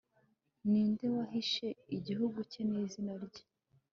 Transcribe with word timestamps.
Ninde 0.69 1.05
wahishe 1.15 1.67
igihugu 1.97 2.37
cye 2.51 2.61
nizina 2.69 3.13
rye 3.23 3.43